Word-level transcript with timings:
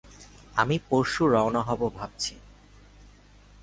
আমি 0.55 0.75
পরশু 0.89 1.23
রওনা 1.27 1.61
হব 1.61 1.81
ভাবছি। 1.95 2.33